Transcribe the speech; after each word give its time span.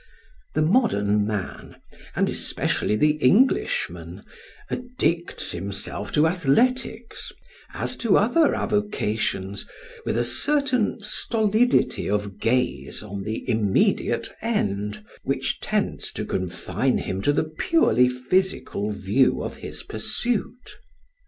The 0.55 0.63
modern 0.63 1.27
man, 1.27 1.75
and 2.15 2.27
especially 2.27 2.95
the 2.95 3.17
Englishman, 3.17 4.23
addicts 4.67 5.51
himself 5.51 6.11
to 6.13 6.25
athletics, 6.25 7.31
as 7.75 7.95
to 7.97 8.17
other 8.17 8.55
avocations, 8.55 9.67
with 10.03 10.17
a 10.17 10.23
certain 10.23 10.99
stolidity 11.01 12.09
of 12.09 12.39
gaze 12.39 13.03
on 13.03 13.21
the 13.21 13.47
immediate 13.47 14.31
end 14.41 15.05
which 15.21 15.59
tends 15.59 16.11
to 16.13 16.25
confine 16.25 16.97
him 16.97 17.21
to 17.21 17.31
the 17.31 17.43
purely 17.43 18.09
physical 18.09 18.93
view 18.93 19.43
of 19.43 19.57
his 19.57 19.83
pursuit. 19.83 20.79